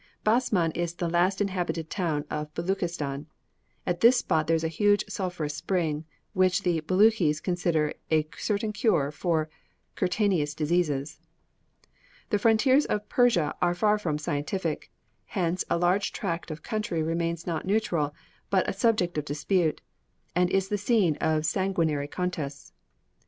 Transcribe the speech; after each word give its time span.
Basman 0.25 0.75
is 0.75 0.95
the 0.95 1.07
last 1.07 1.41
inhabited 1.41 1.91
town 1.91 2.25
of 2.31 2.51
Beluchistan. 2.55 3.27
At 3.85 3.99
this 3.99 4.17
spot 4.17 4.47
there 4.47 4.55
is 4.55 4.63
a 4.63 4.67
hot 4.67 5.03
sulphureous 5.07 5.53
spring, 5.53 6.05
which 6.33 6.63
the 6.63 6.81
Belutchis 6.81 7.39
consider 7.39 7.93
a 8.11 8.27
certain 8.35 8.73
cure 8.73 9.11
for 9.11 9.47
cutaneous 9.95 10.55
diseases. 10.55 11.19
The 12.31 12.39
frontiers 12.39 12.87
of 12.87 13.09
Persia 13.09 13.53
are 13.61 13.75
far 13.75 13.99
from 13.99 14.17
"scientific," 14.17 14.89
hence 15.27 15.63
a 15.69 15.77
large 15.77 16.11
tract 16.11 16.49
of 16.49 16.63
country 16.63 17.03
remains 17.03 17.45
not 17.45 17.67
neutral, 17.67 18.15
but 18.49 18.67
a 18.67 18.73
subject 18.73 19.19
of 19.19 19.25
dispute, 19.25 19.81
and 20.35 20.49
is 20.49 20.69
the 20.69 20.79
scene 20.79 21.15
of 21.17 21.45
sanguinary 21.45 22.07
contests. 22.07 22.73